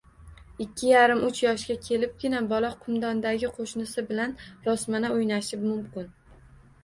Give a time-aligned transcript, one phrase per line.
[0.63, 4.33] Ikki yarim-uch yoshga kelibgina bola “qumdondagi qo‘shnisi” bilan
[4.69, 6.09] rosmana o‘ynashi mumkin.